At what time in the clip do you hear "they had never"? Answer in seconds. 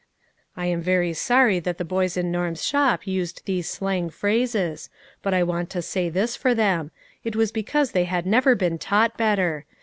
7.91-8.55